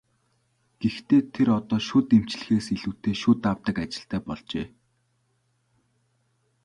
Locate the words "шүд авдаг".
3.21-3.75